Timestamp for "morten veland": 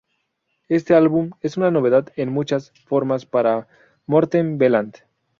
4.07-4.95